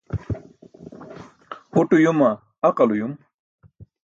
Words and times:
Uṭ 1.79 1.89
uyuma, 1.95 2.29
aqal 2.67 2.89
uyum? 2.93 3.13